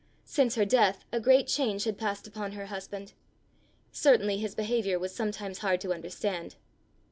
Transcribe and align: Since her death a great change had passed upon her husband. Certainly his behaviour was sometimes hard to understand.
Since 0.25 0.55
her 0.55 0.65
death 0.65 1.05
a 1.11 1.19
great 1.19 1.45
change 1.45 1.83
had 1.83 1.99
passed 1.99 2.25
upon 2.25 2.53
her 2.53 2.65
husband. 2.73 3.13
Certainly 3.91 4.39
his 4.39 4.55
behaviour 4.55 4.97
was 4.97 5.13
sometimes 5.13 5.59
hard 5.59 5.79
to 5.81 5.93
understand. 5.93 6.55